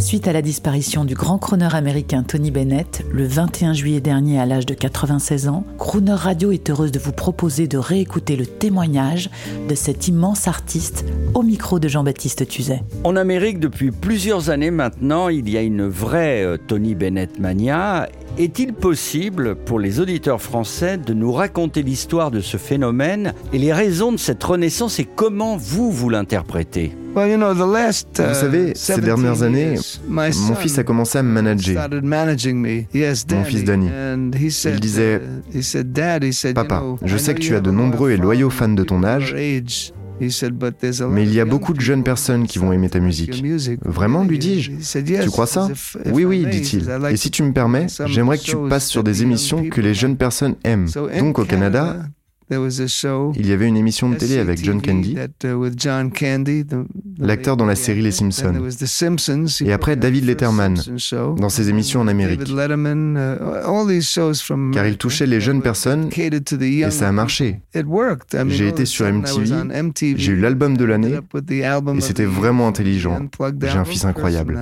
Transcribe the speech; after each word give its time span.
Suite 0.00 0.28
à 0.28 0.32
la 0.32 0.40
disparition 0.40 1.04
du 1.04 1.14
grand 1.14 1.36
crooner 1.36 1.68
américain 1.74 2.22
Tony 2.22 2.50
Bennett, 2.50 3.04
le 3.12 3.26
21 3.26 3.74
juillet 3.74 4.00
dernier 4.00 4.40
à 4.40 4.46
l'âge 4.46 4.64
de 4.64 4.72
96 4.72 5.48
ans, 5.48 5.62
Crooner 5.78 6.14
Radio 6.14 6.52
est 6.52 6.70
heureuse 6.70 6.90
de 6.90 6.98
vous 6.98 7.12
proposer 7.12 7.68
de 7.68 7.76
réécouter 7.76 8.34
le 8.34 8.46
témoignage 8.46 9.28
de 9.68 9.74
cet 9.74 10.08
immense 10.08 10.48
artiste 10.48 11.04
au 11.34 11.42
micro 11.42 11.78
de 11.78 11.86
Jean-Baptiste 11.86 12.48
Tuzet. 12.48 12.82
En 13.04 13.14
Amérique, 13.14 13.60
depuis 13.60 13.90
plusieurs 13.90 14.48
années 14.48 14.70
maintenant, 14.70 15.28
il 15.28 15.50
y 15.50 15.58
a 15.58 15.62
une 15.62 15.86
vraie 15.86 16.44
euh, 16.44 16.56
Tony 16.56 16.94
Bennett 16.94 17.38
mania. 17.38 18.08
Est-il 18.38 18.72
possible 18.72 19.54
pour 19.54 19.78
les 19.78 20.00
auditeurs 20.00 20.40
français 20.40 20.96
de 20.96 21.12
nous 21.12 21.30
raconter 21.30 21.82
l'histoire 21.82 22.30
de 22.30 22.40
ce 22.40 22.56
phénomène 22.56 23.34
et 23.52 23.58
les 23.58 23.74
raisons 23.74 24.12
de 24.12 24.16
cette 24.18 24.42
renaissance 24.42 24.98
et 24.98 25.04
comment 25.04 25.58
vous, 25.58 25.92
vous 25.92 26.08
l'interprétez? 26.08 26.92
Vous 27.12 27.20
Vous 27.20 28.34
savez, 28.34 28.72
ces 28.74 29.00
dernières 29.00 29.42
années, 29.42 29.74
mon 30.08 30.54
fils 30.54 30.78
a 30.78 30.84
commencé 30.84 31.18
à 31.18 31.22
me 31.22 31.32
manager. 31.32 31.88
Mon 32.02 33.44
fils 33.44 33.64
Danny. 33.64 33.88
Il 34.64 34.80
disait, 34.80 35.20
Papa, 36.54 36.82
je 37.04 37.16
sais 37.16 37.34
que 37.34 37.40
tu 37.40 37.54
as 37.56 37.60
de 37.60 37.70
nombreux 37.70 38.12
et 38.12 38.16
loyaux 38.16 38.50
fans 38.50 38.68
de 38.68 38.84
ton 38.84 39.02
âge, 39.02 39.34
mais 40.20 41.22
il 41.24 41.32
y 41.34 41.40
a 41.40 41.44
beaucoup 41.44 41.72
de 41.72 41.80
jeunes 41.80 42.02
personnes 42.04 42.46
qui 42.46 42.58
vont 42.58 42.72
aimer 42.72 42.90
ta 42.90 43.00
musique. 43.00 43.42
Vraiment, 43.84 44.24
lui 44.24 44.38
dis-je 44.38 44.72
Tu 45.22 45.30
crois 45.30 45.46
ça 45.46 45.68
Oui, 46.12 46.24
oui, 46.24 46.46
dit-il. 46.48 46.88
Et 47.10 47.16
si 47.16 47.30
tu 47.30 47.42
me 47.42 47.52
permets, 47.52 47.86
j'aimerais 48.06 48.38
que 48.38 48.44
tu 48.44 48.56
passes 48.68 48.86
sur 48.86 49.02
des 49.02 49.22
émissions 49.22 49.64
que 49.68 49.80
les 49.80 49.94
jeunes 49.94 50.16
personnes 50.16 50.54
aiment. 50.64 50.88
Donc 51.18 51.38
au 51.38 51.44
Canada, 51.44 51.96
il 52.50 53.46
y 53.46 53.52
avait 53.52 53.68
une 53.68 53.76
émission 53.76 54.10
de 54.10 54.16
télé 54.16 54.38
avec 54.38 54.64
John 54.64 54.82
Candy, 54.82 55.16
l'acteur 57.18 57.56
dans 57.56 57.64
la 57.64 57.76
série 57.76 58.02
Les 58.02 58.10
Simpsons. 58.10 58.66
Et 59.64 59.72
après 59.72 59.94
David 59.94 60.24
Letterman, 60.24 60.76
dans 61.36 61.48
ses 61.48 61.68
émissions 61.68 62.00
en 62.00 62.08
Amérique. 62.08 62.40
Car 64.72 64.86
il 64.86 64.96
touchait 64.96 65.26
les 65.26 65.40
jeunes 65.40 65.62
personnes 65.62 66.08
et 66.16 66.90
ça 66.90 67.08
a 67.08 67.12
marché. 67.12 67.60
J'ai 68.48 68.68
été 68.68 68.84
sur 68.84 69.06
MTV, 69.06 70.14
j'ai 70.16 70.32
eu 70.32 70.40
l'album 70.40 70.76
de 70.76 70.84
l'année 70.84 71.14
et 71.14 72.00
c'était 72.00 72.24
vraiment 72.24 72.66
intelligent. 72.66 73.28
J'ai 73.62 73.78
un 73.78 73.84
fils 73.84 74.04
incroyable. 74.04 74.58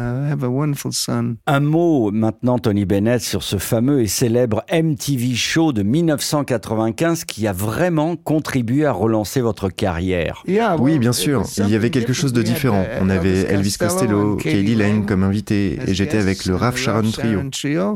Un 1.46 1.60
mot 1.60 2.10
maintenant, 2.10 2.58
Tony 2.58 2.84
Bennett, 2.84 3.22
sur 3.22 3.42
ce 3.42 3.56
fameux 3.56 4.02
et 4.02 4.06
célèbre 4.06 4.62
MTV 4.70 5.34
Show 5.34 5.72
de 5.72 5.82
1995 5.82 7.24
qui 7.24 7.46
a 7.46 7.52
vraiment 7.54 7.77
contribué 8.24 8.84
à 8.84 8.92
relancer 8.92 9.40
votre 9.40 9.68
carrière. 9.68 10.42
Oui, 10.78 10.98
bien 10.98 11.12
sûr. 11.12 11.44
Il 11.58 11.68
y 11.68 11.74
avait 11.74 11.90
quelque 11.90 12.12
chose 12.12 12.32
de 12.32 12.42
différent. 12.42 12.86
On 13.00 13.08
avait 13.10 13.40
Elvis 13.50 13.76
Costello, 13.78 14.36
Kaylee 14.36 14.74
Lane 14.74 15.06
comme 15.06 15.22
invité, 15.22 15.78
et 15.86 15.94
j'étais 15.94 16.18
avec 16.18 16.44
le 16.44 16.54
Raf 16.54 16.76
Sharon 16.76 17.10
Trio. 17.10 17.42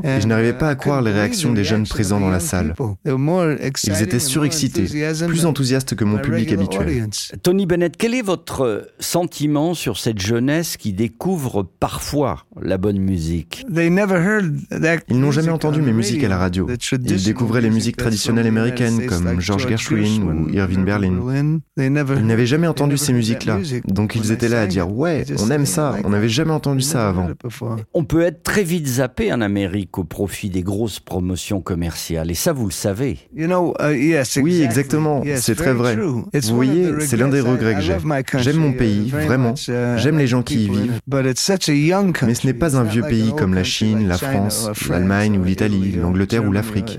Et 0.05 0.21
je 0.21 0.27
n'arrivais 0.27 0.53
pas 0.53 0.69
à 0.69 0.75
croire 0.75 1.03
les 1.03 1.13
réactions 1.13 1.53
des 1.53 1.65
jeunes 1.65 1.87
présents 1.87 2.21
dans 2.21 2.31
la 2.31 2.41
salle. 2.41 2.75
Ils 3.05 4.03
étaient 4.03 4.19
surexcités, 4.19 4.87
plus 5.27 5.47
enthousiastes 5.47 5.95
que 5.95 6.05
mon 6.05 6.19
public 6.19 6.53
habituel. 6.53 7.09
Tony 7.43 7.67
Bennett, 7.67 7.97
quel 7.97 8.15
est 8.15 8.23
votre 8.23 8.89
sentiment 8.99 9.75
sur 9.75 9.98
cette 9.98 10.21
jeunesse 10.21 10.77
qui 10.77 10.92
découvre 10.92 11.63
parfois 11.81 12.45
la 12.61 12.79
bonne 12.79 12.98
musique? 12.98 13.65
Ils 13.71 15.21
n'ont 15.21 15.31
jamais 15.31 15.51
entendu 15.51 15.83
mes 15.83 15.92
musiques 15.92 16.25
à 16.25 16.29
la 16.29 16.39
radio. 16.39 16.69
Ils 16.92 17.25
découvraient 17.25 17.61
les 17.61 17.71
musiques 17.71 17.97
traditionnelles 17.97 18.47
américaines 18.47 19.07
comme 19.07 19.41
George 19.41 19.67
Gershwin 19.77 20.23
ou 20.23 20.49
Irving 20.51 20.85
Berlin. 20.85 21.61
Ils 21.79 21.93
n'avaient 21.93 22.47
jamais 22.47 22.67
entendu 22.67 22.97
ces 22.97 23.13
musiques-là. 23.13 23.59
Donc 23.87 24.15
ils 24.17 24.33
étaient 24.33 24.49
là 24.49 24.63
à 24.63 24.67
dire 24.67 24.91
Ouais, 24.91 25.25
on 25.41 25.51
aime 25.51 25.67
ça, 25.67 25.97
on 26.05 26.11
n'avait 26.11 26.29
jamais 26.29 26.53
entendu 26.53 26.83
ça 26.83 27.09
avant. 27.09 27.29
On 27.95 28.05
peut 28.05 28.23
être 28.23 28.43
très 28.43 28.63
vite 28.65 28.87
zappé 28.87 29.33
en 29.33 29.41
Amérique 29.41 29.99
au 29.99 30.05
profit 30.05 30.51
des 30.51 30.63
grosses 30.63 31.01
promotions 31.01 31.61
commerciales, 31.61 32.31
et 32.31 32.35
ça 32.35 32.53
vous 32.53 32.67
le 32.67 32.73
savez. 32.73 33.19
Oui, 34.43 34.63
exactement, 34.63 35.23
c'est 35.37 35.55
très 35.55 35.73
vrai. 35.73 35.97
Vous 35.97 36.55
voyez, 36.55 36.91
c'est 37.01 37.17
l'un 37.17 37.29
des 37.29 37.41
regrets 37.41 37.75
que 37.75 37.81
j'ai. 37.81 37.97
J'aime 38.39 38.57
mon 38.57 38.73
pays, 38.73 39.09
vraiment. 39.11 39.55
J'aime 39.97 40.19
les 40.19 40.27
gens 40.27 40.43
qui 40.43 40.65
y 40.65 40.69
vivent. 40.69 41.01
Mais 41.11 42.35
ce 42.35 42.47
n'est 42.47 42.55
pas 42.55 42.77
un 42.77 42.85
vieux 42.85 43.03
pays 43.03 43.33
comme 43.37 43.55
la 43.55 43.65
Chine, 43.65 44.09
la 44.09 44.19
France, 44.19 44.69
l'Allemagne 44.89 45.39
ou 45.39 45.45
l'Italie, 45.45 45.93
l'Angleterre 45.93 46.45
ou 46.45 46.53
l'Afrique. 46.53 46.99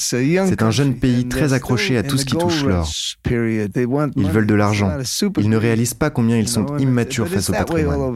C'est 0.00 0.62
un 0.62 0.70
jeune 0.70 0.94
pays 0.98 1.28
très 1.28 1.52
accroché 1.52 1.96
à 1.96 2.02
tout 2.02 2.16
ce 2.16 2.24
qui 2.24 2.36
touche 2.36 2.64
l'or. 2.64 2.88
Ils 3.30 4.30
veulent 4.30 4.46
de 4.46 4.54
l'argent. 4.54 4.92
Ils 5.38 5.48
ne 5.48 5.56
réalisent 5.56 5.94
pas 5.94 6.10
combien 6.10 6.36
ils 6.36 6.48
sont 6.48 6.76
immatures 6.78 7.28
face 7.28 7.50
au 7.50 7.52
patrimoine. 7.52 8.14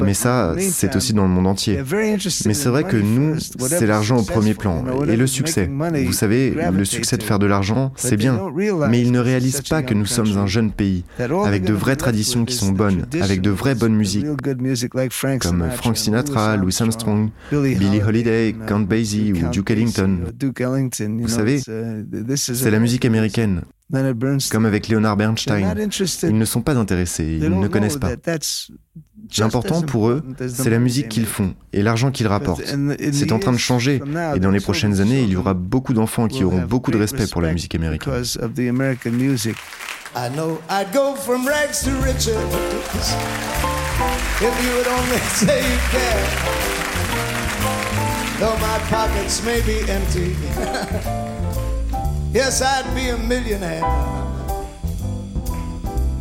Mais 0.00 0.14
ça, 0.14 0.54
c'est 0.58 0.96
aussi 0.96 1.12
dans 1.12 1.24
le 1.24 1.30
monde 1.30 1.46
entier. 1.46 1.80
Mais 2.46 2.54
c'est 2.54 2.68
vrai 2.68 2.84
que 2.84 2.96
nous, 2.96 3.36
c'est 3.38 3.86
l'argent 3.86 4.18
au 4.18 4.22
premier 4.22 4.54
plan. 4.54 4.84
Et 5.08 5.16
le 5.16 5.26
succès. 5.26 5.70
Vous 6.04 6.12
savez, 6.12 6.54
le 6.72 6.84
succès 6.84 7.16
de 7.16 7.22
faire 7.22 7.38
de 7.38 7.46
l'argent, 7.46 7.92
c'est 7.96 8.16
bien. 8.16 8.40
Mais 8.88 9.00
ils 9.00 9.12
ne 9.12 9.20
réalisent 9.20 9.62
pas 9.62 9.82
que 9.82 9.94
nous 9.94 10.06
sommes 10.06 10.36
un 10.36 10.46
jeune 10.46 10.70
pays, 10.72 11.04
avec 11.44 11.64
de 11.64 11.72
vraies 11.72 11.96
traditions 11.96 12.44
qui 12.44 12.54
sont 12.54 12.72
bonnes, 12.72 13.06
avec 13.20 13.40
de 13.40 13.50
vraies 13.50 13.74
bonnes 13.74 13.94
musiques, 13.94 14.26
comme 15.40 15.70
Frank 15.70 15.96
Sinatra, 15.96 16.56
Louis 16.56 16.76
Armstrong, 16.80 17.30
Billie 17.52 18.02
Holiday, 18.02 18.54
Count 18.66 18.80
Basie 18.80 19.32
ou 19.32 19.50
Duke 19.50 19.70
Ellington. 19.70 20.18
Vous 21.20 21.28
savez, 21.28 21.60
c'est 22.36 22.70
la 22.70 22.78
musique 22.78 23.04
américaine. 23.04 23.62
Comme 24.50 24.66
avec 24.66 24.88
Leonard 24.88 25.16
Bernstein. 25.16 25.74
Ils 26.22 26.38
ne 26.38 26.44
sont 26.44 26.62
pas 26.62 26.76
intéressés, 26.76 27.38
ils 27.40 27.60
ne 27.60 27.68
connaissent 27.68 27.98
pas. 27.98 28.12
L'important 29.38 29.82
pour 29.82 30.10
eux, 30.10 30.22
c'est 30.48 30.70
la 30.70 30.78
musique 30.78 31.08
qu'ils 31.08 31.26
font 31.26 31.54
et 31.72 31.82
l'argent 31.82 32.10
qu'ils 32.10 32.26
rapportent. 32.26 32.64
C'est 33.12 33.32
en 33.32 33.38
train 33.38 33.52
de 33.52 33.58
changer 33.58 34.00
et 34.34 34.40
dans 34.40 34.50
les 34.50 34.60
prochaines 34.60 35.00
années, 35.00 35.22
il 35.22 35.30
y 35.30 35.36
aura 35.36 35.54
beaucoup 35.54 35.92
d'enfants 35.92 36.28
qui 36.28 36.44
auront 36.44 36.62
beaucoup 36.62 36.90
de 36.90 36.98
respect 36.98 37.26
pour 37.26 37.40
la 37.40 37.52
musique 37.52 37.74
américaine. 37.74 38.22
I 40.16 40.28
know 40.28 40.62
I'd 40.70 40.92
go 40.92 41.16
from 41.16 41.44
rags 41.44 41.82
to 41.82 41.90
riches 42.00 42.28
if 44.40 44.62
you 44.62 44.76
would 44.76 44.86
only 44.86 45.18
say 45.34 45.58
you 45.58 45.78
care. 45.90 46.24
Though 48.38 48.56
my 48.58 48.78
pockets 48.90 49.42
may 49.44 49.60
be 49.62 49.80
empty, 49.90 50.36
yes, 52.34 52.60
I'd 52.60 52.94
be 52.94 53.08
a 53.08 53.16
millionaire. 53.16 53.80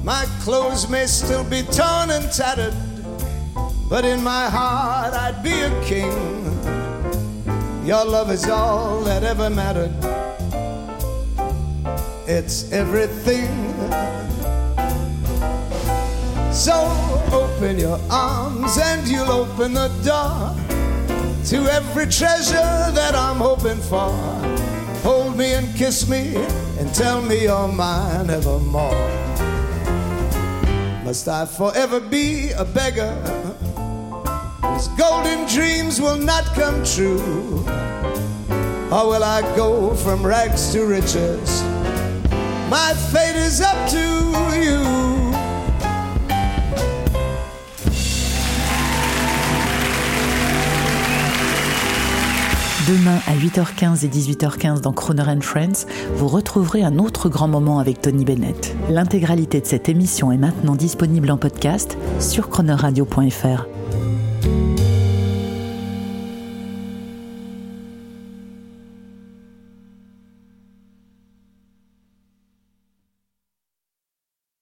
My 0.03 0.25
clothes 0.41 0.87
may 0.89 1.07
still 1.07 1.43
be 1.43 1.63
torn 1.63 2.11
and 2.11 2.31
tattered, 2.31 2.75
but 3.89 4.05
in 4.05 4.23
my 4.23 4.49
heart 4.49 5.13
I'd 5.13 5.41
be 5.43 5.61
a 5.61 5.83
king. 5.83 6.13
Your 7.85 8.05
love 8.05 8.31
is 8.31 8.47
all 8.47 9.01
that 9.01 9.23
ever 9.23 9.49
mattered. 9.49 9.91
It's 12.27 12.71
everything. 12.71 13.73
So 16.53 16.73
open 17.33 17.79
your 17.79 17.99
arms 18.09 18.77
and 18.77 19.07
you'll 19.07 19.31
open 19.31 19.73
the 19.73 19.89
door 20.03 20.55
to 21.47 21.71
every 21.71 22.05
treasure 22.05 22.91
that 22.93 23.15
I'm 23.15 23.37
hoping 23.37 23.79
for. 23.79 24.62
Hold 25.03 25.37
me 25.37 25.53
and 25.53 25.75
kiss 25.75 26.07
me 26.07 26.33
and 26.79 26.93
tell 26.95 27.21
me 27.21 27.43
you're 27.43 27.67
mine 27.67 28.29
evermore. 28.29 29.09
Must 31.03 31.27
I 31.27 31.45
forever 31.45 31.99
be 31.99 32.51
a 32.51 32.63
beggar 32.63 33.11
whose 34.63 34.87
golden 34.97 35.45
dreams 35.47 35.99
will 35.99 36.17
not 36.17 36.45
come 36.55 36.83
true? 36.85 37.65
Or 38.91 39.07
will 39.09 39.23
I 39.23 39.41
go 39.57 39.93
from 39.93 40.25
rags 40.25 40.71
to 40.71 40.85
riches? 40.85 41.61
My 42.69 42.93
fate 43.11 43.35
is 43.35 43.59
up 43.59 43.89
to 43.89 43.99
you. 44.63 45.22
Demain 52.87 53.19
à 53.27 53.35
8h15 53.37 54.03
et 54.03 54.09
18h15 54.09 54.81
dans 54.81 54.91
Croner 54.91 55.23
and 55.25 55.39
Friends, 55.39 55.85
vous 56.17 56.27
retrouverez 56.27 56.83
un 56.83 56.99
autre 56.99 57.29
grand 57.29 57.47
moment 57.47 57.79
avec 57.79 58.01
Tony 58.01 58.25
Bennett. 58.25 58.75
L'intégralité 58.89 59.61
de 59.61 59.65
cette 59.65 59.87
émission 59.87 60.33
est 60.33 60.37
maintenant 60.37 60.75
disponible 60.75 61.31
en 61.31 61.37
podcast 61.37 61.97
sur 62.19 62.49
chronoradio.fr. 62.49 63.67